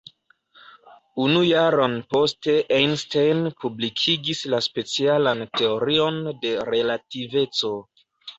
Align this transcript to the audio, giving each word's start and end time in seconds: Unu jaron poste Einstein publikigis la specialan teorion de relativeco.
Unu 1.25 1.43
jaron 1.47 1.97
poste 2.13 2.55
Einstein 2.77 3.43
publikigis 3.65 4.41
la 4.55 4.63
specialan 4.69 5.45
teorion 5.63 6.19
de 6.47 6.57
relativeco. 6.73 7.73